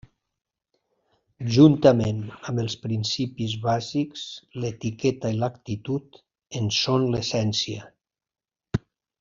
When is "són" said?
6.83-7.07